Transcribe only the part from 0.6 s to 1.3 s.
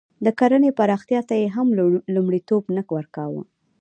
پراختیا